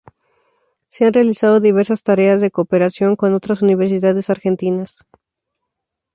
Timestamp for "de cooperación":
2.41-3.15